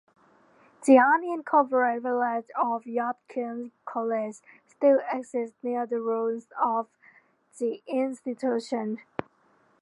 [0.83, 6.87] The unincorporated village of Yadkin College still exists near the ruins of
[7.59, 8.97] the institution.